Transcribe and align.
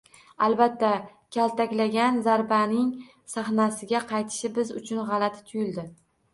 Albatta, 0.43 0.93
"kaltaklangan" 1.37 2.17
zarbaning 2.29 2.89
sahnaga 3.35 4.03
qaytishi 4.15 4.53
biz 4.59 4.75
uchun 4.83 5.07
g'alati 5.15 5.49
tuyuladi 5.49 5.91